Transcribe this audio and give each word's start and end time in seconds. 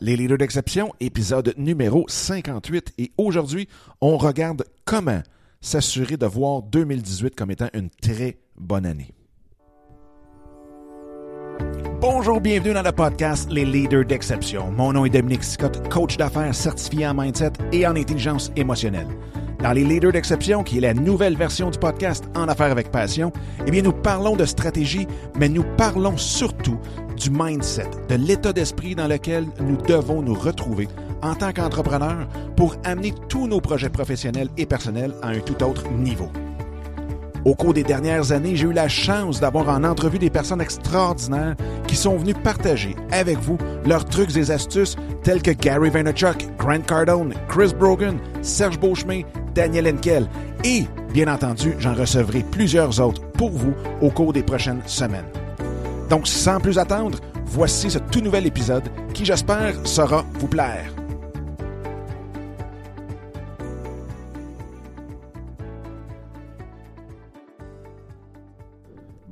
Les 0.00 0.16
leaders 0.16 0.38
d'exception, 0.38 0.92
épisode 1.00 1.54
numéro 1.56 2.04
58. 2.06 2.92
Et 2.98 3.10
aujourd'hui, 3.18 3.68
on 4.00 4.16
regarde 4.16 4.64
comment 4.84 5.22
s'assurer 5.60 6.16
de 6.16 6.26
voir 6.26 6.62
2018 6.62 7.34
comme 7.34 7.50
étant 7.50 7.68
une 7.74 7.90
très 7.90 8.38
bonne 8.56 8.86
année. 8.86 9.10
Bonjour, 12.00 12.40
bienvenue 12.40 12.74
dans 12.74 12.82
le 12.82 12.92
podcast 12.92 13.50
Les 13.50 13.64
leaders 13.64 14.04
d'exception. 14.04 14.70
Mon 14.70 14.92
nom 14.92 15.04
est 15.04 15.10
Dominique 15.10 15.42
Scott, 15.42 15.88
coach 15.88 16.16
d'affaires 16.16 16.54
certifié 16.54 17.08
en 17.08 17.14
mindset 17.14 17.54
et 17.72 17.84
en 17.84 17.96
intelligence 17.96 18.52
émotionnelle. 18.54 19.08
Dans 19.62 19.72
les 19.72 19.82
leaders 19.82 20.12
d'exception, 20.12 20.62
qui 20.62 20.78
est 20.78 20.82
la 20.82 20.94
nouvelle 20.94 21.36
version 21.36 21.70
du 21.70 21.78
podcast 21.78 22.24
En 22.36 22.46
affaires 22.48 22.70
avec 22.70 22.92
passion, 22.92 23.32
eh 23.66 23.70
bien, 23.72 23.82
nous 23.82 23.92
parlons 23.92 24.36
de 24.36 24.44
stratégie, 24.44 25.08
mais 25.36 25.48
nous 25.48 25.64
parlons 25.76 26.16
surtout 26.16 26.78
du 27.16 27.28
mindset, 27.30 27.90
de 28.08 28.14
l'état 28.14 28.52
d'esprit 28.52 28.94
dans 28.94 29.08
lequel 29.08 29.46
nous 29.60 29.76
devons 29.76 30.22
nous 30.22 30.34
retrouver 30.34 30.86
en 31.22 31.34
tant 31.34 31.52
qu'entrepreneurs 31.52 32.28
pour 32.56 32.76
amener 32.84 33.12
tous 33.28 33.48
nos 33.48 33.60
projets 33.60 33.90
professionnels 33.90 34.48
et 34.56 34.66
personnels 34.66 35.14
à 35.22 35.30
un 35.30 35.40
tout 35.40 35.60
autre 35.64 35.90
niveau. 35.90 36.30
Au 37.44 37.54
cours 37.54 37.72
des 37.72 37.84
dernières 37.84 38.32
années, 38.32 38.56
j'ai 38.56 38.66
eu 38.66 38.72
la 38.72 38.88
chance 38.88 39.40
d'avoir 39.40 39.68
en 39.68 39.84
entrevue 39.84 40.18
des 40.18 40.30
personnes 40.30 40.60
extraordinaires 40.60 41.56
qui 41.86 41.96
sont 41.96 42.16
venues 42.16 42.34
partager 42.34 42.94
avec 43.10 43.38
vous 43.38 43.56
leurs 43.86 44.04
trucs 44.04 44.36
et 44.36 44.50
astuces 44.50 44.96
tels 45.22 45.40
que 45.42 45.52
Gary 45.52 45.88
Vaynerchuk, 45.88 46.46
Grant 46.58 46.80
Cardone, 46.80 47.34
Chris 47.48 47.72
Brogan, 47.78 48.18
Serge 48.42 48.78
Beauchemin, 48.78 49.22
Daniel 49.54 49.88
Henkel 49.88 50.28
et, 50.64 50.84
bien 51.12 51.32
entendu, 51.32 51.74
j'en 51.78 51.94
recevrai 51.94 52.44
plusieurs 52.50 53.00
autres 53.00 53.22
pour 53.32 53.50
vous 53.50 53.74
au 54.00 54.10
cours 54.10 54.32
des 54.32 54.42
prochaines 54.42 54.82
semaines. 54.86 55.28
Donc, 56.10 56.26
sans 56.26 56.60
plus 56.60 56.78
attendre, 56.78 57.18
voici 57.44 57.90
ce 57.90 57.98
tout 57.98 58.20
nouvel 58.20 58.46
épisode 58.46 58.84
qui, 59.14 59.24
j'espère, 59.24 59.74
saura 59.86 60.24
vous 60.34 60.48
plaire. 60.48 60.92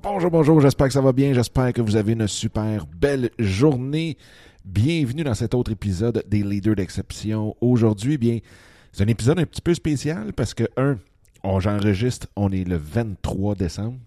Bonjour, 0.03 0.31
bonjour, 0.31 0.61
j'espère 0.61 0.87
que 0.87 0.93
ça 0.93 1.01
va 1.01 1.13
bien, 1.13 1.35
j'espère 1.35 1.73
que 1.73 1.83
vous 1.83 1.97
avez 1.97 2.13
une 2.13 2.29
super 2.29 2.87
belle 2.87 3.31
journée. 3.39 4.17
Bienvenue 4.65 5.25
dans 5.25 5.35
cet 5.35 5.53
autre 5.53 5.73
épisode 5.73 6.25
des 6.29 6.43
Leaders 6.43 6.77
d'exception. 6.77 7.57
Aujourd'hui, 7.61 8.17
bien, 8.17 8.39
c'est 8.93 9.05
un 9.05 9.09
épisode 9.09 9.39
un 9.39 9.47
petit 9.47 9.63
peu 9.63 9.75
spécial 9.75 10.33
parce 10.33 10.55
que, 10.55 10.65
un, 10.77 10.99
on, 11.43 11.61
j'enregistre, 11.61 12.27
on 12.37 12.51
est 12.51 12.65
le 12.65 12.77
23 12.77 13.55
décembre. 13.55 13.99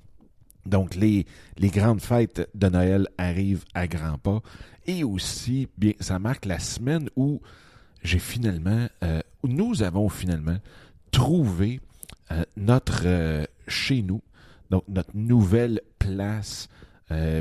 Donc, 0.65 0.95
les, 0.95 1.25
les 1.57 1.69
grandes 1.69 2.01
fêtes 2.01 2.49
de 2.53 2.67
Noël 2.67 3.07
arrivent 3.17 3.65
à 3.73 3.87
grands 3.87 4.17
pas. 4.17 4.41
Et 4.85 5.03
aussi, 5.03 5.67
bien, 5.77 5.93
ça 5.99 6.19
marque 6.19 6.45
la 6.45 6.59
semaine 6.59 7.09
où 7.15 7.41
j'ai 8.03 8.19
finalement, 8.19 8.87
euh, 9.03 9.21
nous 9.43 9.83
avons 9.83 10.09
finalement 10.09 10.57
trouvé 11.11 11.81
euh, 12.31 12.43
notre 12.55 13.03
euh, 13.05 13.45
chez 13.67 14.01
nous, 14.01 14.21
donc 14.69 14.83
notre 14.87 15.15
nouvelle 15.15 15.81
place 15.97 16.67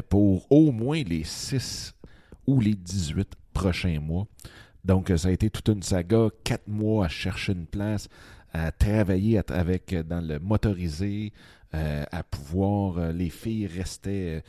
pour 0.08 0.50
au 0.50 0.72
moins 0.72 1.02
les 1.02 1.24
6 1.24 1.94
ou 2.46 2.58
les 2.58 2.74
18 2.74 3.34
prochains 3.52 4.00
mois. 4.00 4.26
Donc, 4.84 5.12
ça 5.16 5.28
a 5.28 5.30
été 5.30 5.50
toute 5.50 5.68
une 5.68 5.82
saga, 5.82 6.28
quatre 6.44 6.68
mois 6.68 7.06
à 7.06 7.08
chercher 7.08 7.52
une 7.52 7.66
place, 7.66 8.08
à 8.52 8.72
travailler 8.72 9.40
avec 9.48 9.94
dans 10.06 10.26
le 10.26 10.38
motorisé, 10.38 11.32
euh, 11.74 12.04
à 12.10 12.22
pouvoir, 12.22 12.98
euh, 12.98 13.12
les 13.12 13.28
filles 13.28 13.66
restaient, 13.66 14.42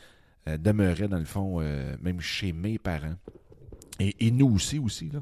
euh, 0.47 0.58
demeuraient 0.58 1.09
dans 1.09 1.19
le 1.19 1.25
fond, 1.25 1.59
même 2.02 2.21
chez 2.21 2.53
mes 2.53 2.77
parents. 2.77 3.16
Et, 3.99 4.16
et, 4.27 4.31
nous 4.31 4.47
aussi, 4.55 4.80
aussi. 4.80 5.09
Là. 5.09 5.21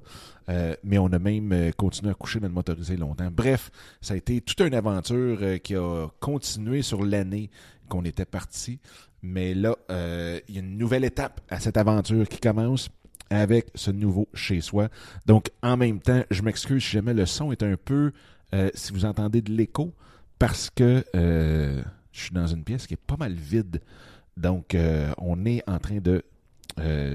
Euh, 0.49 0.75
mais 0.83 0.97
on 0.97 1.07
a 1.07 1.19
même 1.19 1.71
continué 1.75 2.11
à 2.11 2.13
coucher 2.13 2.39
dans 2.39 2.47
le 2.47 2.53
motorisé 2.53 2.95
longtemps. 2.95 3.29
Bref, 3.31 3.71
ça 4.01 4.13
a 4.13 4.17
été 4.17 4.39
toute 4.41 4.59
une 4.61 4.75
aventure 4.75 5.39
euh, 5.41 5.57
qui 5.57 5.75
a 5.75 6.07
continué 6.19 6.83
sur 6.83 7.03
l'année 7.03 7.49
qu'on 7.89 8.05
était 8.05 8.25
parti. 8.25 8.79
Mais 9.23 9.55
là, 9.55 9.75
euh, 9.89 10.39
il 10.47 10.55
y 10.55 10.57
a 10.59 10.61
une 10.61 10.77
nouvelle 10.77 11.03
étape 11.03 11.41
à 11.49 11.59
cette 11.59 11.75
aventure 11.75 12.27
qui 12.29 12.39
commence 12.39 12.87
avec 13.29 13.67
ce 13.75 13.91
nouveau 13.91 14.27
chez 14.33 14.61
soi. 14.61 14.89
Donc, 15.25 15.49
en 15.61 15.77
même 15.77 15.99
temps, 15.99 16.23
je 16.31 16.41
m'excuse 16.41 16.83
si 16.83 16.91
jamais 16.91 17.13
le 17.13 17.25
son 17.25 17.51
est 17.51 17.63
un 17.63 17.75
peu, 17.75 18.11
si 18.73 18.93
vous 18.93 19.05
entendez 19.05 19.41
de 19.41 19.51
l'écho, 19.51 19.93
parce 20.39 20.69
que 20.69 21.03
je 21.13 21.83
suis 22.11 22.33
dans 22.33 22.47
une 22.47 22.63
pièce 22.63 22.87
qui 22.87 22.93
est 22.93 23.05
pas 23.05 23.17
mal 23.17 23.33
vide. 23.33 23.81
Donc, 24.37 24.75
on 25.17 25.45
est 25.45 25.61
en 25.67 25.79
train 25.79 25.99
de, 25.99 26.23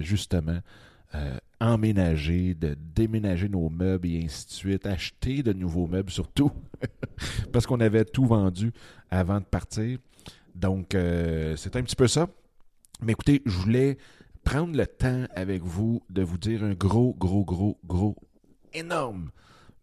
justement, 0.00 0.60
euh, 1.14 1.36
emménager, 1.60 2.54
de 2.54 2.74
déménager 2.96 3.48
nos 3.48 3.68
meubles 3.68 4.08
et 4.08 4.24
ainsi 4.24 4.46
de 4.46 4.50
suite, 4.50 4.86
acheter 4.86 5.42
de 5.42 5.52
nouveaux 5.52 5.86
meubles 5.86 6.10
surtout, 6.10 6.50
parce 7.52 7.66
qu'on 7.66 7.80
avait 7.80 8.06
tout 8.06 8.24
vendu 8.24 8.72
avant 9.10 9.38
de 9.38 9.44
partir. 9.44 9.98
Donc, 10.54 10.94
euh, 10.94 11.54
c'est 11.56 11.76
un 11.76 11.82
petit 11.82 11.94
peu 11.96 12.08
ça. 12.08 12.28
Mais 13.02 13.12
écoutez, 13.12 13.42
je 13.44 13.56
voulais 13.58 13.98
prendre 14.44 14.76
le 14.76 14.86
temps 14.86 15.26
avec 15.34 15.62
vous 15.62 16.02
de 16.10 16.22
vous 16.22 16.38
dire 16.38 16.64
un 16.64 16.74
gros, 16.74 17.14
gros, 17.14 17.44
gros, 17.44 17.78
gros, 17.84 18.16
énorme 18.72 19.30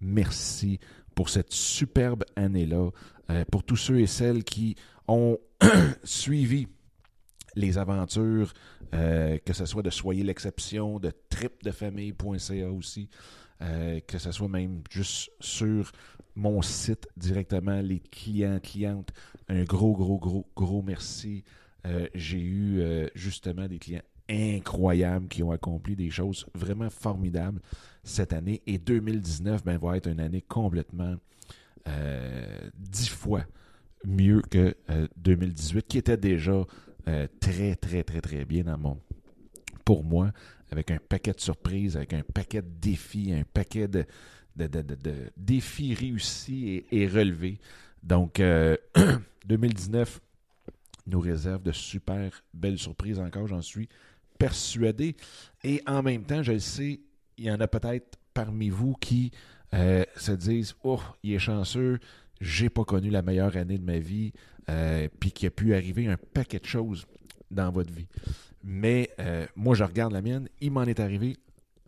merci 0.01 0.79
pour 1.15 1.29
cette 1.29 1.51
superbe 1.51 2.23
année-là, 2.35 2.89
euh, 3.29 3.45
pour 3.51 3.63
tous 3.63 3.75
ceux 3.75 3.99
et 3.99 4.07
celles 4.07 4.43
qui 4.43 4.75
ont 5.07 5.37
suivi 6.03 6.67
les 7.55 7.77
aventures, 7.77 8.53
euh, 8.93 9.37
que 9.39 9.53
ce 9.53 9.65
soit 9.65 9.83
de 9.83 9.89
Soyez 9.89 10.23
l'exception, 10.23 10.99
de 10.99 11.11
tripdefamille.ca 11.29 12.71
aussi, 12.71 13.09
euh, 13.61 13.99
que 14.01 14.17
ce 14.17 14.31
soit 14.31 14.47
même 14.47 14.81
juste 14.89 15.31
sur 15.39 15.91
mon 16.35 16.61
site 16.61 17.07
directement, 17.17 17.81
les 17.81 17.99
clients, 17.99 18.59
clientes, 18.59 19.11
un 19.49 19.63
gros, 19.63 19.93
gros, 19.93 20.19
gros, 20.19 20.49
gros 20.55 20.81
merci. 20.81 21.43
J'ai 22.13 22.39
eu 22.39 22.83
justement 23.15 23.67
des 23.67 23.79
clients 23.79 24.03
incroyables 24.29 25.27
qui 25.27 25.43
ont 25.43 25.51
accompli 25.51 25.95
des 25.95 26.09
choses 26.09 26.45
vraiment 26.53 26.89
formidables 26.89 27.61
cette 28.03 28.33
année. 28.33 28.61
Et 28.67 28.77
2019 28.77 29.63
ben, 29.63 29.77
va 29.77 29.97
être 29.97 30.07
une 30.07 30.19
année 30.19 30.41
complètement 30.41 31.15
dix 32.77 33.09
fois 33.09 33.43
mieux 34.05 34.41
que 34.41 34.75
2018, 35.17 35.87
qui 35.87 35.97
était 35.97 36.17
déjà 36.17 36.63
euh, 37.09 37.27
très, 37.39 37.75
très, 37.75 38.03
très, 38.03 38.21
très 38.21 38.45
bien 38.45 38.63
dans 38.63 38.77
mon, 38.77 38.99
pour 39.83 40.03
moi, 40.03 40.31
avec 40.71 40.91
un 40.91 40.97
paquet 40.97 41.31
de 41.31 41.39
surprises, 41.39 41.95
avec 41.97 42.13
un 42.13 42.21
paquet 42.21 42.61
de 42.61 42.69
défis, 42.79 43.33
un 43.33 43.43
paquet 43.51 43.87
de, 43.87 44.05
défis 45.37 45.95
réussis 45.95 46.83
et, 46.91 47.07
relevés. 47.07 47.59
Donc, 48.03 48.39
euh, 48.39 48.77
2019 49.45 50.21
nous 51.07 51.19
réserve 51.19 51.63
de 51.63 51.71
super 51.71 52.43
belles 52.53 52.77
surprises 52.77 53.19
encore, 53.19 53.47
j'en 53.47 53.61
suis 53.61 53.89
persuadé. 54.39 55.15
Et 55.63 55.83
en 55.85 56.01
même 56.01 56.23
temps, 56.23 56.41
je 56.41 56.53
le 56.53 56.59
sais, 56.59 57.01
il 57.37 57.45
y 57.45 57.51
en 57.51 57.59
a 57.59 57.67
peut-être 57.67 58.17
parmi 58.33 58.69
vous 58.69 58.95
qui 58.95 59.31
euh, 59.75 60.03
se 60.15 60.31
disent 60.31 60.73
Oh, 60.83 60.99
il 61.21 61.33
est 61.33 61.39
chanceux, 61.39 61.99
j'ai 62.41 62.69
pas 62.69 62.85
connu 62.85 63.11
la 63.11 63.21
meilleure 63.21 63.55
année 63.55 63.77
de 63.77 63.85
ma 63.85 63.99
vie, 63.99 64.33
euh, 64.69 65.07
puis 65.19 65.31
qu'il 65.31 65.47
a 65.47 65.51
pu 65.51 65.75
arriver 65.75 66.07
un 66.07 66.17
paquet 66.17 66.59
de 66.59 66.65
choses 66.65 67.05
dans 67.51 67.69
votre 67.69 67.93
vie. 67.93 68.07
Mais 68.63 69.11
euh, 69.19 69.45
moi, 69.55 69.75
je 69.75 69.83
regarde 69.83 70.13
la 70.13 70.21
mienne, 70.21 70.49
il 70.59 70.71
m'en 70.71 70.83
est 70.83 70.99
arrivé 70.99 71.37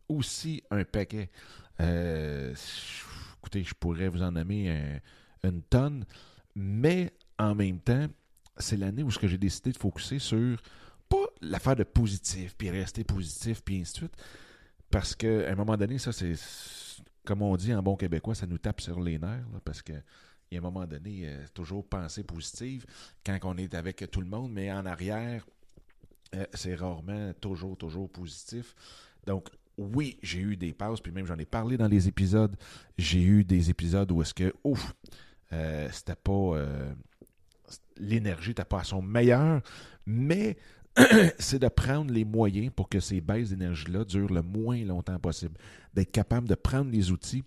aussi 0.08 0.62
un 0.70 0.84
paquet. 0.84 1.30
Écoutez, 1.80 3.64
je 3.64 3.74
pourrais 3.74 4.08
vous 4.08 4.22
en 4.22 4.32
nommer 4.32 5.00
une 5.44 5.64
tonne, 5.64 6.06
mais 6.54 7.12
en 7.40 7.56
même 7.56 7.80
temps, 7.80 8.06
c'est 8.58 8.78
l'année 8.78 9.02
où 9.02 9.10
j'ai 9.10 9.38
décidé 9.38 9.72
de 9.72 9.78
focuser 9.78 10.20
sur 10.20 10.62
l'affaire 11.42 11.76
de 11.76 11.84
positif, 11.84 12.56
puis 12.58 12.70
rester 12.70 13.04
positif, 13.04 13.62
puis 13.64 13.82
ainsi 13.82 13.94
de 13.94 13.98
suite, 13.98 14.16
parce 14.90 15.16
qu'à 15.16 15.50
un 15.52 15.56
moment 15.56 15.78
donné, 15.78 15.98
ça, 15.98 16.12
c'est, 16.12 16.34
comme 17.26 17.42
on 17.42 17.56
dit 17.56 17.74
en 17.74 17.82
bon 17.82 17.96
québécois, 17.96 18.36
ça 18.36 18.46
nous 18.46 18.58
tape 18.58 18.82
sur 18.82 19.00
les 19.02 19.18
nerfs, 19.18 19.46
parce 19.64 19.82
que 19.82 19.94
il 20.52 20.56
y 20.56 20.58
a 20.58 20.60
un 20.60 20.64
moment 20.64 20.86
donné, 20.86 21.22
euh, 21.24 21.46
toujours 21.54 21.88
penser 21.88 22.24
positive 22.24 22.86
quand 23.26 23.40
on 23.44 23.58
est 23.58 23.74
avec 23.74 24.12
tout 24.12 24.20
le 24.20 24.28
monde, 24.28 24.52
mais 24.52 24.70
en 24.70 24.86
arrière, 24.86 25.48
euh, 26.36 26.46
c'est 26.54 26.76
rarement 26.76 27.32
toujours, 27.40 27.78
toujours 27.78 28.10
positif. 28.10 28.76
Donc, 29.26 29.48
oui, 29.78 30.20
j'ai 30.22 30.40
eu 30.40 30.58
des 30.58 30.74
pauses, 30.74 31.00
puis 31.00 31.14
même 31.14 31.26
j'en 31.26 31.38
ai 31.38 31.46
parlé 31.46 31.78
dans 31.78 31.88
les 31.88 32.10
épisodes. 32.10 32.54
J'ai 32.98 33.24
eu 33.24 33.46
des 33.46 33.70
épisodes 33.70 34.12
où 34.12 34.22
est-ce 34.22 34.34
que, 34.34 34.54
ouf, 34.66 34.94
euh, 35.54 35.88
c'était 35.94 36.16
pas. 36.16 36.58
L'énergie 37.96 38.50
n'était 38.50 38.66
pas 38.66 38.82
à 38.82 38.84
son 38.84 39.02
meilleur, 39.02 39.62
mais 40.06 40.58
c'est 41.40 41.60
de 41.60 41.68
prendre 41.68 42.12
les 42.12 42.26
moyens 42.26 42.72
pour 42.76 42.90
que 42.90 43.00
ces 43.00 43.22
baisses 43.22 43.50
d'énergie-là 43.50 44.04
durent 44.04 44.34
le 44.34 44.42
moins 44.42 44.84
longtemps 44.84 45.20
possible. 45.20 45.58
D'être 45.94 46.12
capable 46.12 46.48
de 46.48 46.56
prendre 46.56 46.92
les 46.92 47.12
outils 47.12 47.44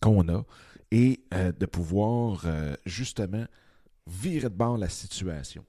qu'on 0.00 0.28
a 0.28 0.44
et 0.90 1.20
euh, 1.34 1.52
de 1.52 1.66
pouvoir 1.66 2.42
euh, 2.44 2.74
justement 2.84 3.44
virer 4.06 4.48
de 4.48 4.54
bord 4.54 4.78
la 4.78 4.88
situation. 4.88 5.64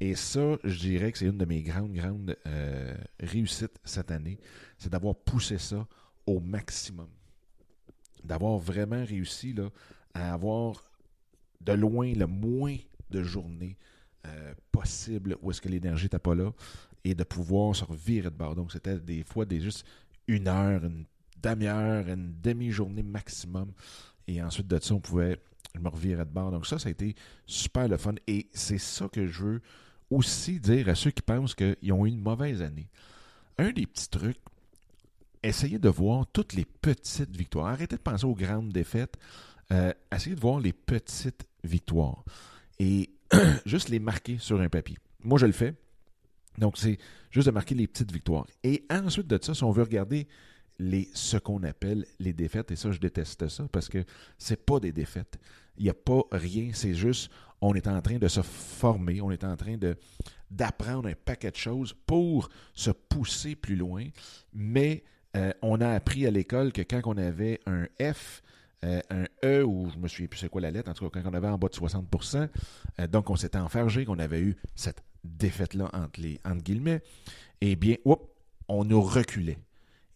Et 0.00 0.14
ça, 0.14 0.58
je 0.64 0.78
dirais 0.78 1.12
que 1.12 1.18
c'est 1.18 1.26
une 1.26 1.38
de 1.38 1.44
mes 1.44 1.62
grandes, 1.62 1.92
grandes 1.92 2.36
euh, 2.46 2.94
réussites 3.20 3.78
cette 3.84 4.10
année, 4.10 4.38
c'est 4.78 4.90
d'avoir 4.90 5.14
poussé 5.14 5.58
ça 5.58 5.86
au 6.26 6.40
maximum. 6.40 7.08
D'avoir 8.22 8.58
vraiment 8.58 9.04
réussi 9.04 9.54
à 10.14 10.32
avoir 10.32 10.84
de 11.60 11.72
loin 11.72 12.12
le 12.12 12.26
moins 12.26 12.76
de 13.10 13.22
journées 13.22 13.76
euh, 14.26 14.54
possible 14.72 15.36
où 15.42 15.50
est-ce 15.50 15.60
que 15.60 15.68
l'énergie 15.68 16.04
n'était 16.04 16.18
pas 16.18 16.34
là 16.34 16.52
et 17.04 17.14
de 17.14 17.24
pouvoir 17.24 17.76
se 17.76 17.84
revirer 17.84 18.30
de 18.30 18.36
bord. 18.36 18.54
Donc, 18.54 18.72
c'était 18.72 18.98
des 18.98 19.22
fois 19.22 19.44
des 19.44 19.60
juste 19.60 19.84
une 20.26 20.48
heure, 20.48 20.84
une 20.84 21.04
demi-heure, 21.42 22.08
une 22.08 22.34
demi-journée 22.40 23.02
maximum. 23.02 23.72
Et 24.26 24.42
ensuite 24.42 24.66
de 24.66 24.78
ça, 24.80 24.94
on 24.94 25.00
pouvait 25.00 25.38
me 25.78 25.88
revirer 25.88 26.24
de 26.24 26.30
bord. 26.30 26.50
Donc, 26.50 26.66
ça, 26.66 26.78
ça 26.78 26.88
a 26.88 26.92
été 26.92 27.14
super 27.46 27.88
le 27.88 27.98
fun. 27.98 28.14
Et 28.26 28.48
c'est 28.52 28.78
ça 28.78 29.08
que 29.08 29.26
je 29.26 29.42
veux 29.42 29.62
aussi 30.10 30.58
dire 30.60 30.88
à 30.88 30.94
ceux 30.94 31.10
qui 31.10 31.22
pensent 31.22 31.54
qu'ils 31.54 31.92
ont 31.92 32.06
eu 32.06 32.08
une 32.08 32.20
mauvaise 32.20 32.62
année. 32.62 32.88
Un 33.58 33.70
des 33.70 33.86
petits 33.86 34.08
trucs, 34.08 34.40
essayez 35.42 35.78
de 35.78 35.88
voir 35.88 36.26
toutes 36.32 36.54
les 36.54 36.64
petites 36.64 37.36
victoires. 37.36 37.66
Arrêtez 37.66 37.96
de 37.96 38.00
penser 38.00 38.24
aux 38.24 38.34
grandes 38.34 38.70
défaites. 38.70 39.16
Euh, 39.72 39.92
essayez 40.10 40.34
de 40.36 40.40
voir 40.40 40.60
les 40.60 40.72
petites 40.72 41.46
victoires. 41.62 42.24
Et 42.78 43.10
juste 43.66 43.88
les 43.88 43.98
marquer 43.98 44.38
sur 44.38 44.60
un 44.60 44.68
papier. 44.68 44.98
Moi, 45.22 45.38
je 45.38 45.46
le 45.46 45.52
fais. 45.52 45.74
Donc, 46.58 46.78
c'est 46.78 46.98
juste 47.30 47.46
de 47.46 47.52
marquer 47.52 47.74
les 47.74 47.86
petites 47.86 48.12
victoires. 48.12 48.46
Et 48.62 48.84
ensuite 48.90 49.26
de 49.26 49.38
ça, 49.42 49.54
si 49.54 49.64
on 49.64 49.70
veut 49.70 49.82
regarder 49.82 50.28
les, 50.78 51.08
ce 51.14 51.36
qu'on 51.36 51.62
appelle 51.62 52.06
les 52.18 52.32
défaites, 52.32 52.70
et 52.70 52.76
ça, 52.76 52.90
je 52.90 52.98
déteste 52.98 53.48
ça 53.48 53.66
parce 53.70 53.88
que 53.88 54.04
c'est 54.38 54.64
pas 54.64 54.80
des 54.80 54.92
défaites. 54.92 55.38
Il 55.76 55.84
n'y 55.84 55.90
a 55.90 55.94
pas 55.94 56.22
rien, 56.30 56.70
c'est 56.72 56.94
juste, 56.94 57.30
on 57.60 57.74
est 57.74 57.88
en 57.88 58.00
train 58.00 58.18
de 58.18 58.28
se 58.28 58.42
former, 58.42 59.20
on 59.20 59.30
est 59.30 59.44
en 59.44 59.56
train 59.56 59.76
d'apprendre 60.50 61.08
un 61.08 61.14
paquet 61.14 61.50
de 61.50 61.56
choses 61.56 61.94
pour 62.06 62.48
se 62.74 62.90
pousser 62.90 63.56
plus 63.56 63.76
loin, 63.76 64.06
mais 64.52 65.04
euh, 65.36 65.52
on 65.62 65.80
a 65.80 65.88
appris 65.88 66.26
à 66.26 66.30
l'école 66.30 66.72
que 66.72 66.82
quand 66.82 67.00
on 67.06 67.16
avait 67.16 67.60
un 67.66 67.86
F, 68.00 68.42
euh, 68.84 69.00
un 69.10 69.24
E, 69.42 69.64
ou 69.64 69.90
je 69.90 69.98
me 69.98 70.08
souviens 70.08 70.26
plus 70.26 70.38
c'est 70.38 70.48
quoi 70.48 70.60
la 70.60 70.70
lettre, 70.70 70.90
en 70.90 70.94
tout 70.94 71.08
cas 71.08 71.20
quand 71.22 71.30
on 71.30 71.34
avait 71.34 71.48
en 71.48 71.56
bas 71.56 71.68
de 71.68 71.74
60 71.74 72.06
euh, 72.98 73.06
donc 73.06 73.30
on 73.30 73.36
s'était 73.36 73.58
enfargé, 73.58 74.04
qu'on 74.04 74.18
avait 74.18 74.40
eu 74.40 74.56
cette 74.74 75.02
défaite-là 75.24 75.90
entre, 75.94 76.20
les, 76.20 76.38
guillemets, 76.62 77.02
eh 77.60 77.76
bien, 77.76 77.96
on 78.68 78.84
nous 78.84 79.00
reculait. 79.00 79.58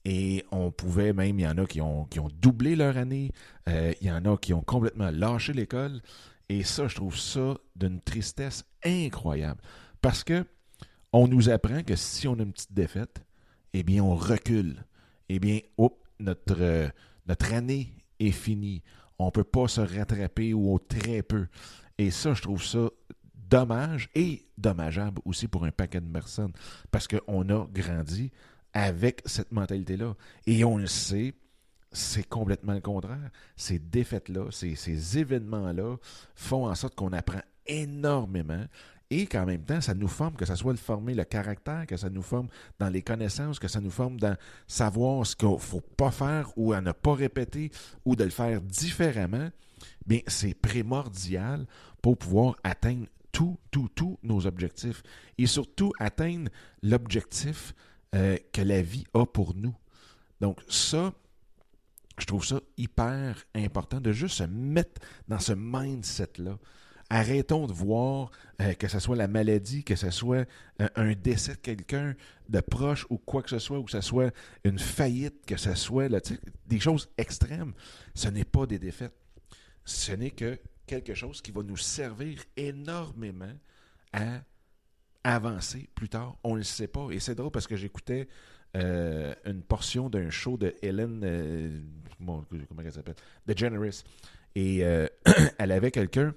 Et 0.05 0.44
on 0.53 0.70
pouvait 0.70 1.12
même, 1.12 1.38
il 1.38 1.43
y 1.43 1.49
en 1.49 1.59
a 1.59 1.67
qui 1.67 1.81
ont, 1.81 2.05
qui 2.05 2.20
ont 2.20 2.29
doublé 2.41 2.76
leur 2.76 2.97
année, 2.97 3.32
euh, 3.69 3.93
il 4.00 4.06
y 4.06 4.12
en 4.12 4.25
a 4.25 4.37
qui 4.37 4.55
ont 4.55 4.62
complètement 4.62 5.11
lâché 5.11 5.53
l'école. 5.53 6.00
Et 6.49 6.62
ça, 6.62 6.88
je 6.88 6.94
trouve 6.94 7.17
ça 7.17 7.56
d'une 7.76 8.00
tristesse 8.00 8.65
incroyable. 8.85 9.61
Parce 10.00 10.25
que 10.25 10.47
on 11.12 11.26
nous 11.26 11.49
apprend 11.50 11.82
que 11.82 11.97
si 11.97 12.29
on 12.29 12.35
a 12.35 12.43
une 12.43 12.53
petite 12.53 12.73
défaite, 12.73 13.23
eh 13.73 13.82
bien, 13.82 14.03
on 14.03 14.15
recule. 14.15 14.85
Eh 15.29 15.38
bien, 15.38 15.61
notre, 16.20 16.91
notre 17.26 17.53
année 17.53 17.93
est 18.20 18.32
finie. 18.32 18.82
On 19.19 19.26
ne 19.26 19.31
peut 19.31 19.44
pas 19.44 19.69
se 19.69 19.81
rattraper 19.81 20.55
ou 20.55 20.79
très 20.79 21.23
peu. 21.23 21.47
Et 21.99 22.11
ça, 22.11 22.35
je 22.35 22.43
trouve 22.43 22.65
ça 22.65 22.91
dommage 23.35 24.09
et 24.15 24.47
dommageable 24.56 25.20
aussi 25.25 25.49
pour 25.49 25.65
un 25.65 25.70
paquet 25.70 26.00
de 26.00 26.06
personnes 26.12 26.53
parce 26.91 27.09
qu'on 27.09 27.49
a 27.49 27.67
grandi 27.73 28.31
avec 28.73 29.23
cette 29.25 29.53
mentalité-là. 29.53 30.15
Et 30.47 30.65
on 30.65 30.76
le 30.76 30.87
sait, 30.87 31.35
c'est 31.91 32.29
complètement 32.29 32.75
le 32.75 32.81
contraire. 32.81 33.31
Ces 33.56 33.79
défaites-là, 33.79 34.50
ces, 34.50 34.75
ces 34.75 35.19
événements-là 35.19 35.97
font 36.35 36.67
en 36.67 36.75
sorte 36.75 36.94
qu'on 36.94 37.12
apprend 37.12 37.41
énormément 37.67 38.65
et 39.10 39.26
qu'en 39.26 39.46
même 39.46 39.64
temps, 39.64 39.81
ça 39.81 39.94
nous 39.94 40.08
forme, 40.08 40.34
que 40.34 40.44
ça 40.44 40.56
soit 40.56 40.72
le 40.72 40.78
former 40.78 41.14
le 41.14 41.25
caractère, 41.25 41.87
que 41.87 41.96
ça 41.96 42.10
nous 42.10 42.22
forme 42.22 42.49
dans 42.78 42.90
les 42.90 43.02
connaissances, 43.02 43.58
que 43.58 43.69
ça 43.69 43.81
nous 43.81 43.90
forme 43.90 44.20
dans 44.20 44.37
savoir 44.66 45.26
ce 45.26 45.34
qu'il 45.34 45.58
faut 45.58 45.81
pas 45.81 46.10
faire 46.10 46.50
ou 46.56 46.72
à 46.72 46.81
ne 46.81 46.93
pas 46.93 47.14
répéter 47.14 47.70
ou 48.05 48.16
de 48.16 48.25
le 48.25 48.31
faire 48.31 48.60
différemment, 48.60 49.49
bien, 50.06 50.20
c'est 50.26 50.55
primordial 50.55 51.66
pour 52.02 52.19
pouvoir 52.19 52.56
atteindre 52.64 53.06
tous, 53.32 53.56
tous, 53.70 53.88
tous 53.94 54.19
nos 54.22 54.46
objectifs 54.46 55.02
et 55.38 55.46
surtout 55.46 55.93
atteindre 55.99 56.50
l'objectif 56.82 57.75
euh, 58.14 58.37
que 58.52 58.62
la 58.62 58.82
vie 58.82 59.05
a 59.14 59.25
pour 59.25 59.55
nous. 59.55 59.75
Donc 60.40 60.60
ça, 60.69 61.12
je 62.19 62.26
trouve 62.26 62.44
ça 62.44 62.60
hyper 62.76 63.44
important 63.55 64.00
de 64.00 64.12
juste 64.12 64.37
se 64.37 64.44
mettre 64.44 65.00
dans 65.28 65.38
ce 65.38 65.52
mindset-là. 65.52 66.58
Arrêtons 67.10 67.66
de 67.66 67.72
voir 67.72 68.31
euh, 68.60 68.75
que 68.75 68.87
ce 68.87 68.99
soit 68.99 69.16
la 69.16 69.28
maladie, 69.28 69.82
que 69.82 69.96
ce 69.96 70.10
soit 70.10 70.46
euh, 70.82 70.88
un 70.94 71.14
décès 71.14 71.55
de 71.55 71.58
quelqu'un 71.58 72.14
de 72.50 72.60
proche 72.60 73.06
ou 73.08 73.16
quoi 73.16 73.43
que 73.43 73.49
ce 73.49 73.58
soit, 73.58 73.78
ou 73.78 73.84
que 73.84 73.90
ce 73.90 74.02
soit 74.02 74.34
une 74.64 74.78
faillite, 74.78 75.46
que 75.46 75.56
ce 75.56 75.75
soit 75.75 76.08
des 76.66 76.81
choses 76.81 77.08
extrêmes. 77.16 77.72
Ce 78.14 78.28
n'est 78.28 78.44
pas 78.44 78.66
des 78.66 78.78
défaites. 78.78 79.14
Ce 79.84 80.12
n'est 80.12 80.32
que 80.32 80.58
quelque 80.87 81.14
chose 81.14 81.40
qui 81.40 81.50
va 81.50 81.62
nous 81.62 81.78
servir 81.78 82.43
énormément 82.58 83.55
à 84.12 84.43
avancer 85.25 85.88
plus 85.94 86.10
tard. 86.10 86.37
On 86.44 86.52
ne 86.52 86.58
le 86.58 86.64
sait 86.64 86.88
pas. 86.88 87.08
Et 87.10 87.20
c'est 87.20 87.34
drôle 87.34 87.50
parce 87.50 87.66
que 87.66 87.76
j'écoutais 87.76 88.28
euh, 88.76 89.34
une 89.46 89.62
portion 89.62 90.10
d'un 90.10 90.28
show 90.28 90.58
de 90.58 90.75
Helen, 90.82 91.82
comment 92.19 92.44
elle 92.84 92.93
s'appelle? 92.93 93.16
The 93.46 93.56
Generous. 93.56 94.05
Et 94.55 94.78
elle 95.58 95.72
avait 95.72 95.90
quelqu'un 95.90 96.34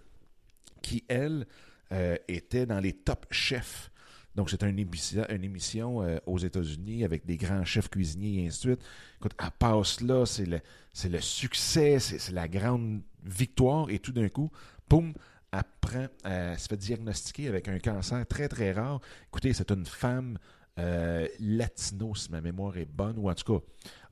qui, 0.82 1.04
elle, 1.08 1.46
euh, 1.92 2.16
était 2.30 2.66
dans 2.66 2.80
les 2.80 2.94
top 2.94 3.26
chefs. 3.32 3.92
Donc, 4.36 4.50
c'était 4.50 4.70
une 4.70 4.80
émission, 4.80 5.26
une 5.28 5.44
émission 5.44 6.02
euh, 6.02 6.20
aux 6.26 6.38
États-Unis 6.38 7.04
avec 7.04 7.26
des 7.26 7.36
grands 7.36 7.66
chefs 7.66 7.90
cuisiniers 7.90 8.44
et 8.44 8.48
ainsi 8.48 8.68
de 8.68 8.76
suite. 8.76 8.88
Écoute, 9.20 9.34
elle 9.38 9.52
passe 9.60 10.00
là, 10.00 10.26
c'est 10.26 10.46
le, 10.46 10.62
c'est 10.94 11.10
le 11.10 11.20
succès, 11.20 12.00
c'est, 12.00 12.32
la 12.32 12.48
grande 12.48 13.02
victoire, 13.26 13.90
et 13.90 14.00
tout 14.00 14.14
d'un 14.14 14.30
coup, 14.30 14.50
poum, 14.88 15.14
elle, 15.52 16.10
elle 16.24 16.58
se 16.58 16.70
fait 16.70 16.78
diagnostiquer 16.78 17.50
avec 17.50 17.68
un 17.68 17.78
cancer 17.80 18.26
très, 18.26 18.48
très 18.48 18.72
rare. 18.72 19.02
Écoutez, 19.28 19.52
c'est 19.52 19.70
une 19.70 19.86
femme 19.86 20.38
euh, 20.80 21.28
latino, 21.42 22.16
si 22.16 22.32
ma 22.32 22.40
mémoire 22.40 22.78
est 22.78 22.86
bonne, 22.86 23.18
ou 23.18 23.30
en 23.30 23.36
tout 23.36 23.60
cas, 23.60 23.66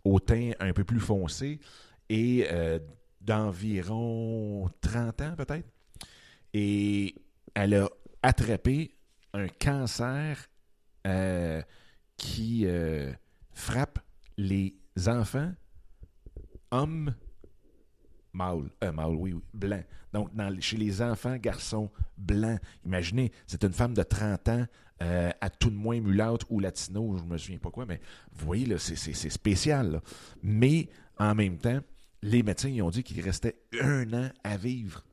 au 0.03 0.19
teint 0.19 0.51
un 0.59 0.73
peu 0.73 0.83
plus 0.83 0.99
foncé, 0.99 1.61
et 2.09 2.45
d'environ 3.21 4.69
30 4.81 5.21
ans 5.21 5.35
peut-être. 5.37 5.67
Et 6.53 7.15
elle 7.53 7.75
a 7.75 7.89
attrapé 8.21 8.95
un 9.33 9.47
cancer 9.47 10.49
euh, 11.07 11.61
qui 12.17 12.65
euh, 12.65 13.11
frappe 13.53 13.99
les 14.37 14.75
enfants 15.07 15.53
hommes 16.71 17.13
mâles, 18.33 18.69
euh, 18.83 18.91
oui, 19.07 19.35
blancs. 19.53 19.85
Donc, 20.13 20.29
chez 20.59 20.77
les 20.77 21.01
enfants 21.01 21.37
garçons 21.37 21.89
blancs, 22.17 22.59
imaginez, 22.85 23.31
c'est 23.47 23.63
une 23.63 23.73
femme 23.73 23.93
de 23.93 24.03
30 24.03 24.49
ans, 24.49 24.65
à 24.99 25.49
tout 25.49 25.69
de 25.69 25.75
moins 25.75 26.01
mulâtre 26.01 26.45
ou 26.51 26.59
latino, 26.59 27.15
je 27.17 27.23
ne 27.23 27.29
me 27.29 27.37
souviens 27.37 27.57
pas 27.57 27.71
quoi, 27.71 27.85
mais 27.85 28.01
vous 28.33 28.45
voyez, 28.45 28.77
c'est, 28.77 29.13
spécial. 29.13 30.01
Mais 30.43 30.89
en 31.17 31.33
même 31.35 31.57
temps, 31.57 31.79
les 32.21 32.43
médecins 32.43 32.77
ont 32.81 32.89
dit 32.89 33.03
qu'il 33.03 33.21
restait 33.21 33.61
un 33.79 34.11
an 34.13 34.29
à 34.43 34.57
vivre. 34.57 35.03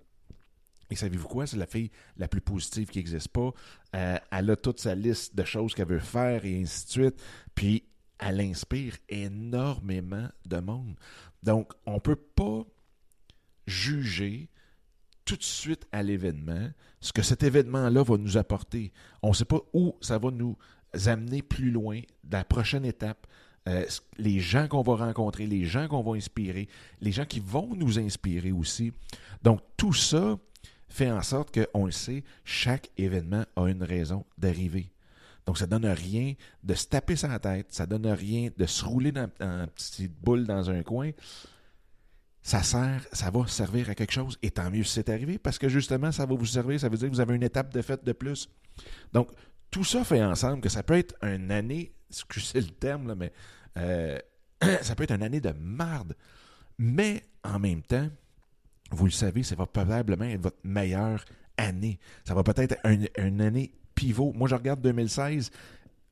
Et 0.90 0.96
savez-vous 0.96 1.28
quoi? 1.28 1.46
C'est 1.46 1.56
la 1.56 1.66
fille 1.66 1.90
la 2.16 2.28
plus 2.28 2.40
positive 2.40 2.88
qui 2.88 2.98
n'existe 2.98 3.28
pas. 3.28 3.52
Euh, 3.94 4.18
elle 4.30 4.50
a 4.50 4.56
toute 4.56 4.80
sa 4.80 4.94
liste 4.94 5.34
de 5.34 5.44
choses 5.44 5.74
qu'elle 5.74 5.88
veut 5.88 5.98
faire 5.98 6.44
et 6.44 6.60
ainsi 6.60 6.86
de 6.86 6.90
suite. 6.90 7.22
Puis, 7.54 7.84
elle 8.18 8.40
inspire 8.40 8.96
énormément 9.08 10.28
de 10.46 10.58
monde. 10.58 10.94
Donc, 11.42 11.72
on 11.86 11.94
ne 11.94 12.00
peut 12.00 12.16
pas 12.16 12.64
juger 13.66 14.48
tout 15.24 15.36
de 15.36 15.42
suite 15.42 15.86
à 15.92 16.02
l'événement 16.02 16.70
ce 17.00 17.12
que 17.12 17.22
cet 17.22 17.42
événement-là 17.42 18.02
va 18.02 18.16
nous 18.16 18.36
apporter. 18.36 18.92
On 19.22 19.30
ne 19.30 19.34
sait 19.34 19.44
pas 19.44 19.60
où 19.74 19.96
ça 20.00 20.18
va 20.18 20.30
nous 20.30 20.56
amener 21.06 21.42
plus 21.42 21.70
loin, 21.70 22.00
la 22.30 22.44
prochaine 22.44 22.84
étape. 22.84 23.26
Euh, 23.68 23.84
les 24.16 24.38
gens 24.38 24.68
qu'on 24.68 24.82
va 24.82 24.94
rencontrer, 24.94 25.44
les 25.46 25.64
gens 25.64 25.88
qu'on 25.88 26.02
va 26.02 26.16
inspirer, 26.16 26.68
les 27.00 27.10
gens 27.10 27.24
qui 27.24 27.40
vont 27.40 27.74
nous 27.74 27.98
inspirer 27.98 28.52
aussi. 28.52 28.92
Donc, 29.42 29.60
tout 29.76 29.92
ça, 29.92 30.38
fait 30.88 31.10
en 31.10 31.22
sorte 31.22 31.56
qu'on 31.56 31.86
le 31.86 31.92
sait, 31.92 32.24
chaque 32.44 32.90
événement 32.96 33.44
a 33.56 33.66
une 33.68 33.82
raison 33.82 34.24
d'arriver. 34.38 34.92
Donc, 35.46 35.58
ça 35.58 35.66
ne 35.66 35.70
donne 35.70 35.86
rien 35.86 36.34
de 36.64 36.74
se 36.74 36.86
taper 36.86 37.14
sa 37.16 37.38
tête, 37.38 37.68
ça 37.70 37.86
ne 37.86 37.96
donne 37.96 38.08
rien 38.08 38.50
de 38.56 38.66
se 38.66 38.84
rouler 38.84 39.12
dans, 39.12 39.28
une 39.40 39.66
petite 39.68 40.20
boule 40.20 40.44
dans 40.44 40.70
un 40.70 40.82
coin. 40.82 41.10
Ça 42.42 42.62
sert, 42.62 43.06
ça 43.12 43.30
va 43.30 43.46
servir 43.46 43.90
à 43.90 43.94
quelque 43.94 44.12
chose, 44.12 44.38
et 44.42 44.50
tant 44.50 44.70
mieux 44.70 44.84
si 44.84 44.94
c'est 44.94 45.08
arrivé, 45.08 45.38
parce 45.38 45.58
que 45.58 45.68
justement, 45.68 46.12
ça 46.12 46.26
va 46.26 46.34
vous 46.34 46.46
servir, 46.46 46.78
ça 46.78 46.88
veut 46.88 46.96
dire 46.96 47.08
que 47.08 47.14
vous 47.14 47.20
avez 47.20 47.34
une 47.34 47.42
étape 47.42 47.72
de 47.72 47.82
fête 47.82 48.04
de 48.04 48.12
plus. 48.12 48.48
Donc, 49.12 49.30
tout 49.70 49.84
ça 49.84 50.04
fait 50.04 50.22
ensemble 50.22 50.60
que 50.60 50.68
ça 50.68 50.82
peut 50.82 50.96
être 50.96 51.14
une 51.22 51.50
année, 51.50 51.92
excusez 52.10 52.60
le 52.60 52.70
terme, 52.70 53.08
là, 53.08 53.14
mais 53.14 53.32
euh, 53.78 54.18
ça 54.82 54.94
peut 54.94 55.04
être 55.04 55.14
une 55.14 55.22
année 55.22 55.40
de 55.40 55.52
marde. 55.52 56.14
Mais 56.78 57.22
en 57.42 57.58
même 57.58 57.82
temps, 57.82 58.08
vous 58.90 59.06
le 59.06 59.10
savez, 59.10 59.42
ça 59.42 59.54
va 59.54 59.66
probablement 59.66 60.24
être 60.24 60.42
votre 60.42 60.58
meilleure 60.64 61.24
année. 61.56 61.98
Ça 62.24 62.34
va 62.34 62.42
peut-être 62.42 62.72
être 62.72 63.10
une, 63.18 63.40
année 63.40 63.72
pivot. 63.94 64.32
Moi, 64.32 64.48
je 64.48 64.54
regarde 64.54 64.80
2016, 64.80 65.50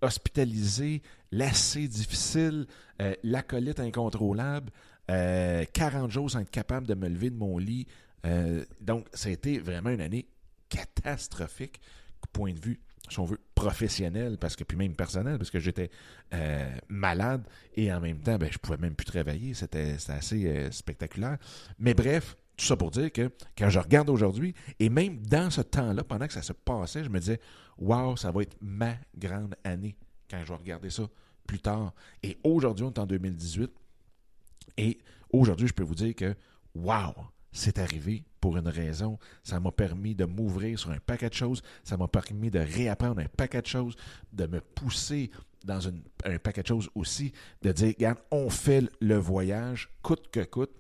hospitalisé, 0.01 1.03
lassé, 1.31 1.89
difficile, 1.89 2.67
euh, 3.01 3.15
l'acolyte 3.23 3.81
incontrôlable, 3.81 4.71
40 5.07 6.11
jours 6.11 6.31
sans 6.31 6.41
être 6.41 6.51
capable 6.51 6.87
de 6.87 6.95
me 6.95 7.09
lever 7.09 7.29
de 7.29 7.37
mon 7.37 7.59
lit. 7.59 7.87
donc, 8.81 9.07
ça 9.13 9.29
a 9.29 9.33
été 9.33 9.59
vraiment 9.59 9.91
une 9.91 10.01
année 10.01 10.27
catastrophique, 10.71 11.79
point 12.33 12.55
de 12.55 12.59
vue 12.59 12.81
si 13.11 13.19
on 13.19 13.25
veut, 13.25 13.41
professionnel, 13.55 14.39
parce 14.39 14.57
que 14.57 14.65
puis 14.65 14.77
même 14.77 14.95
personnel, 14.95 15.39
parce 15.39 15.51
que 15.51 15.61
j'étais 15.61 15.91
euh, 16.33 16.71
malade 16.89 17.47
et 17.75 17.93
en 17.93 18.01
même 18.01 18.19
temps, 18.19 18.39
ben, 18.39 18.51
je 18.51 18.59
pouvais 18.59 18.79
même 18.79 18.95
plus 18.95 19.05
travailler. 19.05 19.55
C'était 19.55 19.97
assez 20.09 20.47
euh, 20.47 20.71
spectaculaire. 20.71 21.39
Mais 21.79 21.95
bref, 21.95 22.37
tout 22.57 22.65
ça 22.65 22.77
pour 22.77 22.91
dire 22.91 23.13
que 23.13 23.31
quand 23.57 23.69
je 23.69 23.79
regarde 23.79 24.09
aujourd'hui, 24.11 24.55
et 24.79 24.89
même 24.89 25.19
dans 25.19 25.51
ce 25.51 25.61
temps-là, 25.61 26.05
pendant 26.05 26.27
que 26.27 26.33
ça 26.33 26.43
se 26.43 26.53
passait, 26.53 27.05
je 27.05 27.09
me 27.09 27.19
disais, 27.19 27.41
waouh, 27.79 28.17
ça 28.17 28.31
va 28.31 28.43
être 28.43 28.57
ma 28.61 28.95
grande 29.17 29.55
année 29.65 29.97
quand 30.31 30.41
je 30.43 30.49
vais 30.49 30.59
regarder 30.59 30.91
ça 30.91 31.05
plus 31.47 31.59
tard. 31.59 31.93
Et 32.23 32.39
aujourd'hui, 32.45 32.85
on 32.85 32.93
est 32.93 32.99
en 32.99 33.07
2018. 33.07 33.71
Et 34.77 34.99
aujourd'hui, 35.31 35.69
je 35.69 35.75
peux 35.75 35.83
vous 35.83 35.95
dire 35.95 36.15
que, 36.15 36.35
waouh, 36.75 37.15
c'est 37.53 37.79
arrivé 37.79 38.25
pour 38.41 38.57
une 38.57 38.69
raison. 38.69 39.19
Ça 39.43 39.61
m'a 39.61 39.71
permis 39.71 40.15
de 40.15 40.25
m'ouvrir 40.25 40.79
sur 40.79 40.91
un 40.91 40.99
paquet 40.99 41.29
de 41.29 41.35
choses. 41.35 41.63
Ça 41.83 41.97
m'a 41.97 42.09
permis 42.09 42.51
de 42.51 42.59
réapprendre 42.59 43.21
un 43.21 43.29
paquet 43.29 43.63
de 43.63 43.67
choses, 43.67 43.97
de 44.33 44.47
me 44.47 44.61
pousser 44.61 45.31
dans 45.65 45.89
un 45.89 46.39
paquet 46.39 46.63
de 46.63 46.67
choses 46.67 46.91
aussi, 46.95 47.33
de 47.63 47.73
dire, 47.73 47.89
regarde, 47.89 48.19
on 48.31 48.51
fait 48.51 48.85
le 49.01 49.17
voyage, 49.17 49.89
coûte 50.03 50.29
que 50.31 50.45
coûte. 50.45 50.73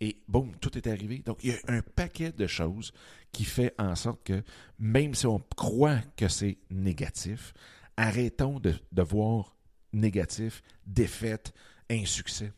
Et 0.00 0.18
boum, 0.28 0.54
tout 0.56 0.76
est 0.76 0.86
arrivé. 0.86 1.18
Donc, 1.18 1.38
il 1.42 1.50
y 1.50 1.54
a 1.54 1.58
un 1.68 1.82
paquet 1.82 2.32
de 2.32 2.46
choses 2.46 2.92
qui 3.32 3.44
fait 3.44 3.74
en 3.78 3.94
sorte 3.94 4.22
que, 4.24 4.42
même 4.78 5.14
si 5.14 5.26
on 5.26 5.40
croit 5.56 6.00
que 6.16 6.28
c'est 6.28 6.58
négatif, 6.70 7.54
arrêtons 7.96 8.60
de, 8.60 8.74
voir 9.02 9.56
négatif, 9.92 10.62
défaite, 10.86 11.52
insuccès. 11.90 12.52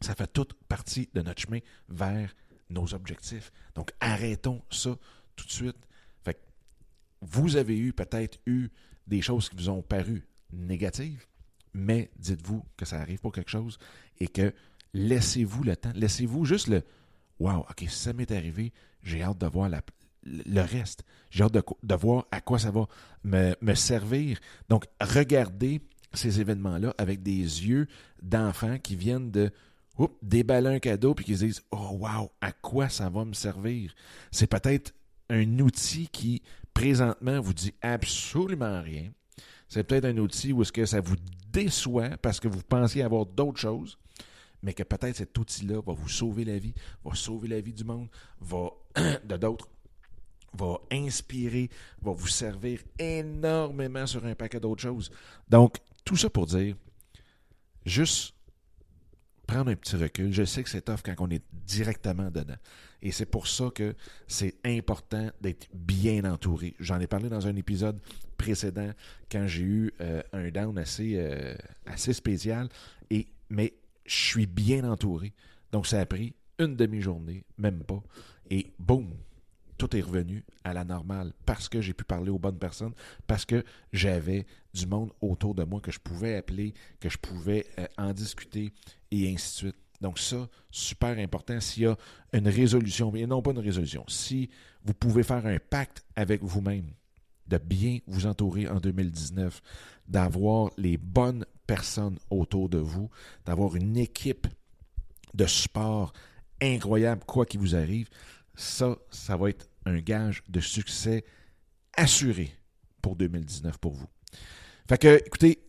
Ça 0.00 0.14
fait 0.14 0.26
toute 0.26 0.54
partie 0.64 1.08
de 1.14 1.22
notre 1.22 1.42
chemin 1.42 1.60
vers 1.88 2.34
nos 2.70 2.92
objectifs. 2.94 3.52
Donc, 3.74 3.92
arrêtons 4.00 4.62
ça 4.70 4.96
tout 5.36 5.46
de 5.46 5.50
suite. 5.50 5.76
Fait 6.24 6.40
vous 7.20 7.56
avez 7.56 7.78
eu 7.78 7.92
peut-être 7.92 8.38
eu 8.46 8.68
des 9.06 9.22
choses 9.22 9.48
qui 9.48 9.56
vous 9.56 9.68
ont 9.68 9.82
paru 9.82 10.26
négatives, 10.52 11.26
mais 11.74 12.10
dites-vous 12.16 12.64
que 12.76 12.84
ça 12.84 13.00
arrive 13.00 13.20
pour 13.20 13.32
quelque 13.32 13.50
chose 13.50 13.78
et 14.20 14.28
que 14.28 14.52
laissez-vous 14.94 15.62
le 15.64 15.76
temps, 15.76 15.92
laissez-vous 15.94 16.44
juste 16.44 16.68
le 16.68 16.82
Wow, 17.38 17.66
OK, 17.68 17.84
ça 17.88 18.12
m'est 18.12 18.30
arrivé, 18.30 18.72
j'ai 19.02 19.22
hâte 19.22 19.38
de 19.38 19.46
voir 19.46 19.68
le 20.24 20.60
reste. 20.60 21.02
J'ai 21.30 21.42
hâte 21.42 21.54
de, 21.82 21.94
voir 21.94 22.26
à 22.30 22.40
quoi 22.40 22.58
ça 22.58 22.70
va 22.70 22.86
me, 23.24 23.74
servir. 23.74 24.38
Donc, 24.68 24.84
regardez 25.00 25.80
ces 26.12 26.40
événements-là 26.40 26.94
avec 26.98 27.22
des 27.22 27.32
yeux 27.32 27.88
d'enfants 28.22 28.78
qui 28.78 28.94
viennent 28.94 29.30
de 29.30 29.50
déballer 30.22 30.68
un 30.68 30.78
cadeau 30.78 31.14
puis 31.14 31.24
qu'ils 31.24 31.38
se 31.38 31.44
disent 31.44 31.62
Oh 31.70 31.98
wow, 32.00 32.30
à 32.40 32.52
quoi 32.52 32.88
ça 32.88 33.08
va 33.08 33.24
me 33.24 33.32
servir? 33.32 33.94
C'est 34.30 34.46
peut-être 34.46 34.94
un 35.28 35.58
outil 35.58 36.08
qui, 36.08 36.42
présentement, 36.74 37.40
vous 37.40 37.54
dit 37.54 37.74
absolument 37.80 38.82
rien. 38.82 39.10
C'est 39.68 39.84
peut-être 39.84 40.04
un 40.04 40.18
outil 40.18 40.52
où 40.52 40.62
est-ce 40.62 40.72
que 40.72 40.84
ça 40.84 41.00
vous 41.00 41.16
déçoit 41.50 42.10
parce 42.18 42.40
que 42.40 42.48
vous 42.48 42.62
pensiez 42.62 43.02
avoir 43.02 43.26
d'autres 43.26 43.58
choses, 43.60 43.98
mais 44.62 44.74
que 44.74 44.82
peut-être 44.82 45.16
cet 45.16 45.36
outil-là 45.36 45.80
va 45.80 45.92
vous 45.92 46.08
sauver 46.08 46.44
la 46.44 46.58
vie, 46.58 46.74
va 47.04 47.14
sauver 47.14 47.48
la 47.48 47.60
vie 47.60 47.72
du 47.72 47.84
monde, 47.84 48.08
va 48.40 48.70
de 49.24 49.36
d'autres, 49.36 49.68
va 50.54 50.80
inspirer, 50.90 51.70
va 52.00 52.12
vous 52.12 52.28
servir 52.28 52.80
énormément 52.98 54.06
sur 54.06 54.24
un 54.24 54.34
paquet 54.34 54.60
d'autres 54.60 54.82
choses. 54.82 55.10
Donc, 55.48 55.78
tout 56.04 56.16
ça 56.16 56.30
pour 56.30 56.46
dire, 56.46 56.76
juste 57.84 58.34
prendre 59.46 59.70
un 59.70 59.76
petit 59.76 59.96
recul. 59.96 60.32
Je 60.32 60.44
sais 60.44 60.62
que 60.62 60.70
c'est 60.70 60.82
tough 60.82 61.00
quand 61.04 61.14
on 61.18 61.30
est 61.30 61.42
directement 61.52 62.30
dedans. 62.30 62.56
Et 63.02 63.10
c'est 63.10 63.26
pour 63.26 63.48
ça 63.48 63.70
que 63.74 63.94
c'est 64.26 64.54
important 64.64 65.30
d'être 65.40 65.68
bien 65.74 66.24
entouré. 66.24 66.74
J'en 66.78 67.00
ai 67.00 67.06
parlé 67.06 67.28
dans 67.28 67.46
un 67.46 67.56
épisode 67.56 68.00
précédent 68.36 68.92
quand 69.30 69.46
j'ai 69.46 69.62
eu 69.62 69.92
euh, 70.00 70.22
un 70.32 70.50
down 70.50 70.78
assez, 70.78 71.14
euh, 71.16 71.54
assez 71.86 72.12
spécial. 72.12 72.68
Et, 73.10 73.26
mais 73.50 73.74
je 74.12 74.26
suis 74.26 74.46
bien 74.46 74.84
entouré. 74.84 75.32
Donc 75.72 75.86
ça 75.86 76.00
a 76.00 76.06
pris 76.06 76.34
une 76.58 76.76
demi-journée, 76.76 77.44
même 77.56 77.82
pas. 77.82 78.02
Et 78.50 78.72
boum, 78.78 79.14
tout 79.78 79.96
est 79.96 80.02
revenu 80.02 80.44
à 80.64 80.74
la 80.74 80.84
normale 80.84 81.32
parce 81.46 81.68
que 81.68 81.80
j'ai 81.80 81.94
pu 81.94 82.04
parler 82.04 82.30
aux 82.30 82.38
bonnes 82.38 82.58
personnes, 82.58 82.92
parce 83.26 83.46
que 83.46 83.64
j'avais 83.92 84.46
du 84.74 84.86
monde 84.86 85.12
autour 85.20 85.54
de 85.54 85.64
moi 85.64 85.80
que 85.80 85.90
je 85.90 85.98
pouvais 85.98 86.36
appeler, 86.36 86.74
que 87.00 87.08
je 87.08 87.18
pouvais 87.18 87.66
euh, 87.78 87.86
en 87.96 88.12
discuter 88.12 88.72
et 89.10 89.32
ainsi 89.32 89.64
de 89.64 89.70
suite. 89.70 89.76
Donc 90.00 90.18
ça, 90.18 90.48
super 90.70 91.18
important. 91.18 91.58
S'il 91.60 91.84
y 91.84 91.86
a 91.86 91.96
une 92.32 92.48
résolution, 92.48 93.14
et 93.14 93.26
non 93.26 93.40
pas 93.40 93.52
une 93.52 93.60
résolution, 93.60 94.04
si 94.08 94.50
vous 94.84 94.94
pouvez 94.94 95.22
faire 95.22 95.46
un 95.46 95.58
pacte 95.58 96.04
avec 96.16 96.42
vous-même, 96.42 96.90
de 97.52 97.58
bien 97.58 97.98
vous 98.06 98.26
entourer 98.26 98.68
en 98.68 98.80
2019, 98.80 99.60
d'avoir 100.08 100.70
les 100.78 100.96
bonnes 100.96 101.44
personnes 101.66 102.18
autour 102.30 102.68
de 102.68 102.78
vous, 102.78 103.10
d'avoir 103.44 103.76
une 103.76 103.96
équipe 103.96 104.46
de 105.34 105.46
sport 105.46 106.12
incroyable, 106.60 107.22
quoi 107.26 107.44
qu'il 107.44 107.60
vous 107.60 107.76
arrive, 107.76 108.08
ça, 108.54 108.96
ça 109.10 109.36
va 109.36 109.50
être 109.50 109.68
un 109.84 109.98
gage 110.00 110.42
de 110.48 110.60
succès 110.60 111.24
assuré 111.96 112.52
pour 113.00 113.16
2019 113.16 113.78
pour 113.78 113.92
vous. 113.92 114.08
Fait 114.88 114.98
que, 114.98 115.20
écoutez, 115.26 115.62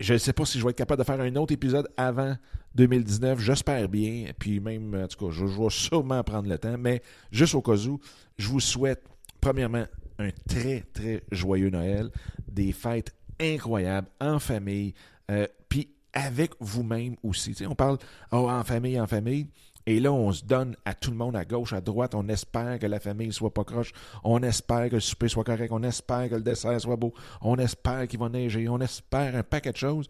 je 0.00 0.14
ne 0.14 0.18
sais 0.18 0.32
pas 0.32 0.44
si 0.44 0.58
je 0.58 0.64
vais 0.64 0.70
être 0.70 0.78
capable 0.78 1.00
de 1.00 1.06
faire 1.06 1.20
un 1.20 1.36
autre 1.36 1.52
épisode 1.52 1.88
avant 1.96 2.36
2019. 2.74 3.38
J'espère 3.38 3.88
bien. 3.88 4.26
Puis 4.38 4.60
même, 4.60 4.94
en 4.94 5.06
tout 5.06 5.26
cas, 5.26 5.32
je, 5.32 5.44
vais 5.44 5.70
sûrement 5.70 6.22
prendre 6.24 6.48
le 6.48 6.58
temps. 6.58 6.76
Mais 6.78 7.02
juste 7.30 7.54
au 7.54 7.62
cas 7.62 7.76
où, 7.76 8.00
je 8.36 8.48
vous 8.48 8.60
souhaite, 8.60 9.04
premièrement, 9.40 9.84
un 10.18 10.30
très, 10.48 10.82
très 10.92 11.22
joyeux 11.30 11.70
Noël. 11.70 12.10
Des 12.48 12.72
fêtes 12.72 13.14
incroyables 13.40 14.08
en 14.20 14.38
famille. 14.38 14.94
Euh, 15.30 15.46
puis 15.68 15.90
avec 16.12 16.52
vous-même 16.60 17.16
aussi. 17.22 17.56
on 17.68 17.74
parle 17.74 17.98
oh, 18.30 18.48
en 18.48 18.64
famille, 18.64 19.00
en 19.00 19.06
famille. 19.06 19.48
Et 19.86 20.00
là, 20.00 20.12
on 20.12 20.32
se 20.32 20.44
donne 20.44 20.76
à 20.86 20.94
tout 20.94 21.10
le 21.10 21.16
monde, 21.16 21.36
à 21.36 21.44
gauche, 21.44 21.74
à 21.74 21.80
droite. 21.80 22.14
On 22.14 22.26
espère 22.28 22.78
que 22.78 22.86
la 22.86 23.00
famille 23.00 23.32
soit 23.32 23.52
pas 23.52 23.64
croche. 23.64 23.92
On 24.22 24.42
espère 24.42 24.88
que 24.88 24.94
le 24.94 25.00
souper 25.00 25.28
soit 25.28 25.44
correct. 25.44 25.70
On 25.72 25.82
espère 25.82 26.30
que 26.30 26.36
le 26.36 26.42
dessert 26.42 26.80
soit 26.80 26.96
beau. 26.96 27.12
On 27.42 27.56
espère 27.56 28.08
qu'il 28.08 28.18
va 28.18 28.30
neiger. 28.30 28.68
On 28.68 28.80
espère 28.80 29.36
un 29.36 29.42
paquet 29.42 29.72
de 29.72 29.76
choses. 29.76 30.08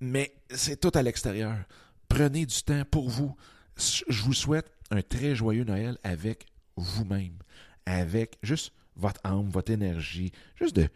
Mais 0.00 0.34
c'est 0.50 0.78
tout 0.78 0.92
à 0.94 1.02
l'extérieur. 1.02 1.56
Prenez 2.08 2.44
du 2.44 2.62
temps 2.62 2.82
pour 2.90 3.08
vous. 3.08 3.34
Je 3.76 4.22
vous 4.22 4.34
souhaite 4.34 4.70
un 4.90 5.00
très 5.00 5.34
joyeux 5.34 5.64
Noël 5.64 5.96
avec 6.04 6.46
vous-même. 6.76 7.38
Avec 7.86 8.36
juste 8.42 8.72
votre 8.96 9.20
âme, 9.24 9.48
votre 9.48 9.70
énergie. 9.70 10.32
Juste 10.56 10.76
de, 10.76 10.88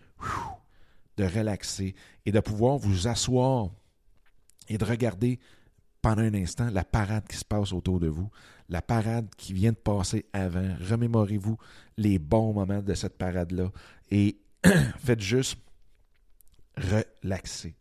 relaxer 1.18 1.94
et 2.24 2.32
de 2.32 2.40
pouvoir 2.40 2.78
vous 2.78 3.06
asseoir 3.06 3.68
et 4.68 4.78
de 4.78 4.84
regarder 4.86 5.38
pendant 6.00 6.22
un 6.22 6.32
instant 6.32 6.70
la 6.70 6.82
parade 6.82 7.28
qui 7.28 7.36
se 7.36 7.44
passe 7.44 7.74
autour 7.74 8.00
de 8.00 8.08
vous, 8.08 8.30
la 8.70 8.80
parade 8.80 9.28
qui 9.36 9.52
vient 9.52 9.72
de 9.72 9.76
passer 9.76 10.24
avant. 10.32 10.74
Remémorez-vous 10.80 11.58
les 11.98 12.18
bons 12.18 12.54
moments 12.54 12.80
de 12.80 12.94
cette 12.94 13.18
parade-là 13.18 13.70
et 14.10 14.38
faites 14.98 15.20
juste 15.20 15.58
relaxer. 16.78 17.76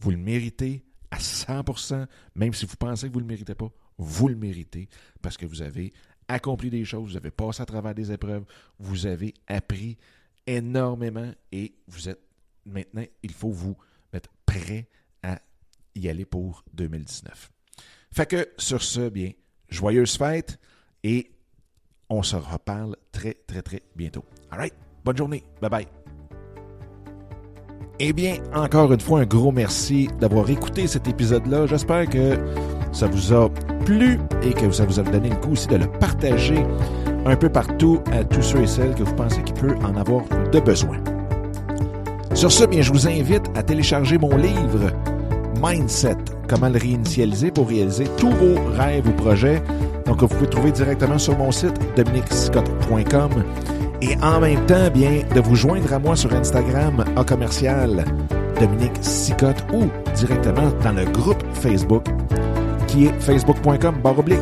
Vous 0.00 0.10
le 0.10 0.16
méritez 0.16 0.84
à 1.12 1.18
100%, 1.18 2.06
même 2.34 2.54
si 2.54 2.66
vous 2.66 2.76
pensez 2.76 3.08
que 3.08 3.12
vous 3.12 3.20
ne 3.20 3.26
le 3.26 3.32
méritez 3.32 3.54
pas, 3.54 3.70
vous 3.98 4.28
le 4.28 4.34
méritez 4.34 4.88
parce 5.20 5.36
que 5.36 5.46
vous 5.46 5.62
avez 5.62 5.92
accompli 6.32 6.70
des 6.70 6.84
choses, 6.84 7.12
vous 7.12 7.16
avez 7.16 7.30
passé 7.30 7.62
à 7.62 7.66
travers 7.66 7.94
des 7.94 8.10
épreuves, 8.10 8.44
vous 8.78 9.06
avez 9.06 9.34
appris 9.46 9.96
énormément 10.46 11.30
et 11.52 11.74
vous 11.86 12.08
êtes 12.08 12.20
maintenant, 12.66 13.04
il 13.22 13.32
faut 13.32 13.50
vous 13.50 13.76
mettre 14.12 14.30
prêt 14.46 14.88
à 15.22 15.40
y 15.94 16.08
aller 16.08 16.24
pour 16.24 16.64
2019. 16.74 17.50
Fait 18.12 18.26
que 18.26 18.48
sur 18.58 18.82
ce, 18.82 19.08
bien, 19.08 19.30
joyeuse 19.68 20.16
fête 20.16 20.58
et 21.02 21.30
on 22.08 22.22
se 22.22 22.36
reparle 22.36 22.96
très, 23.10 23.34
très, 23.46 23.62
très 23.62 23.82
bientôt. 23.96 24.24
All 24.50 24.58
right? 24.58 24.74
Bonne 25.04 25.16
journée. 25.16 25.44
Bye 25.60 25.70
bye. 25.70 25.86
Eh 27.98 28.12
bien, 28.12 28.38
encore 28.52 28.92
une 28.92 29.00
fois, 29.00 29.20
un 29.20 29.26
gros 29.26 29.52
merci 29.52 30.08
d'avoir 30.18 30.50
écouté 30.50 30.86
cet 30.86 31.06
épisode-là. 31.08 31.66
J'espère 31.66 32.08
que 32.08 32.81
ça 32.92 33.06
vous 33.06 33.32
a 33.32 33.48
plu 33.84 34.18
et 34.42 34.52
que 34.52 34.70
ça 34.70 34.84
vous 34.84 35.00
a 35.00 35.02
donné 35.02 35.30
le 35.30 35.36
coup 35.36 35.52
aussi 35.52 35.66
de 35.68 35.76
le 35.76 35.86
partager 35.86 36.64
un 37.26 37.36
peu 37.36 37.48
partout 37.48 38.00
à 38.12 38.24
tous 38.24 38.42
ceux 38.42 38.62
et 38.62 38.66
celles 38.66 38.94
que 38.94 39.02
vous 39.02 39.14
pensez 39.14 39.42
qu'il 39.42 39.54
peut 39.54 39.74
en 39.84 39.96
avoir 39.96 40.22
de 40.52 40.60
besoin. 40.60 40.96
Sur 42.34 42.50
ce, 42.50 42.64
bien, 42.64 42.82
je 42.82 42.92
vous 42.92 43.06
invite 43.06 43.44
à 43.54 43.62
télécharger 43.62 44.18
mon 44.18 44.36
livre 44.36 44.90
Mindset, 45.62 46.16
comment 46.48 46.68
le 46.68 46.78
réinitialiser 46.78 47.50
pour 47.50 47.68
réaliser 47.68 48.06
tous 48.16 48.30
vos 48.30 48.54
rêves 48.76 49.06
ou 49.06 49.12
projets. 49.12 49.62
Donc, 50.06 50.20
vous 50.20 50.28
pouvez 50.28 50.48
trouver 50.48 50.72
directement 50.72 51.18
sur 51.18 51.36
mon 51.36 51.52
site 51.52 51.78
dominicscott.com. 51.94 53.30
Et 54.00 54.16
en 54.22 54.40
même 54.40 54.64
temps, 54.66 54.90
bien, 54.92 55.20
de 55.34 55.40
vous 55.40 55.54
joindre 55.54 55.92
à 55.92 55.98
moi 55.98 56.16
sur 56.16 56.32
Instagram 56.32 57.04
en 57.16 57.22
commercial 57.22 58.04
Dominique 58.58 58.96
Sicotte 59.00 59.64
ou 59.72 59.84
directement 60.16 60.72
dans 60.82 60.92
le 60.92 61.04
groupe 61.04 61.42
Facebook 61.54 62.04
qui 62.92 63.06
est 63.06 63.20
facebook.com 63.20 63.96
baroblique 64.02 64.38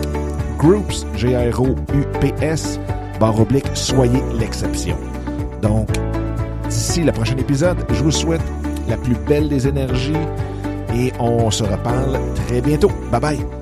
groups, 0.59 1.07
G-R-O-U-P-S, 1.17 2.81
barre 3.19 3.41
oblique, 3.41 3.67
soyez 3.75 4.23
l'exception. 4.39 4.97
Donc, 5.63 5.89
d'ici 6.69 7.03
le 7.03 7.13
prochain 7.13 7.37
épisode, 7.39 7.79
je 7.91 8.03
vous 8.03 8.11
souhaite 8.11 8.43
la 8.89 8.97
plus 8.97 9.15
belle 9.15 9.49
des 9.49 9.69
énergies 9.69 10.13
et 10.95 11.13
on 11.21 11.51
se 11.51 11.63
reparle 11.63 12.19
très 12.35 12.61
bientôt. 12.61 12.91
Bye 13.11 13.21
bye! 13.21 13.60